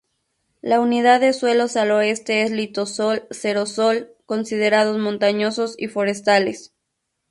[0.63, 6.73] La unidad de suelos al oeste es litosol-xerosol, considerados montañosos y forestales.